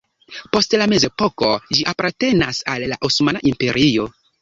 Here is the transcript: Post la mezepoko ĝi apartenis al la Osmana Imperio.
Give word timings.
Post 0.55 0.73
la 0.81 0.87
mezepoko 0.93 1.51
ĝi 1.77 1.87
apartenis 1.93 2.65
al 2.75 2.91
la 2.95 3.01
Osmana 3.11 3.47
Imperio. 3.55 4.13